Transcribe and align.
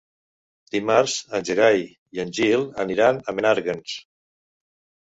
Dimarts 0.75 1.17
en 1.39 1.45
Gerai 1.51 1.83
i 1.85 2.25
en 2.25 2.35
Gil 2.41 2.67
aniran 2.87 3.21
a 3.31 3.39
Menàrguens. 3.41 3.97